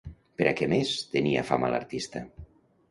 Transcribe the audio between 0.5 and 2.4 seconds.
a què més tenia fama l'artista?